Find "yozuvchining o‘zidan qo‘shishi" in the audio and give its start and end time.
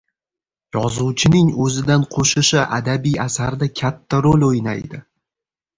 0.77-2.65